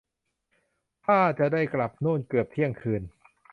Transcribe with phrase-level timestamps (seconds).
[1.03, 3.01] ท่าจะได้กลับโน่นเกือบเที่ยงคืน